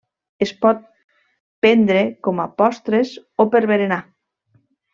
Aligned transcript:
Es 0.43 0.53
pot 0.63 0.79
prendre 1.65 2.01
com 2.29 2.43
a 2.45 2.47
postres 2.63 3.13
o 3.45 3.47
per 3.53 3.63
berenar. 3.75 4.01